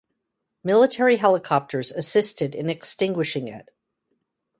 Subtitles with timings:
[0.63, 3.69] Military helicopters assisted in extinguishing it.